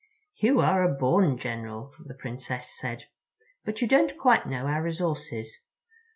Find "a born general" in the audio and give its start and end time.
0.81-1.93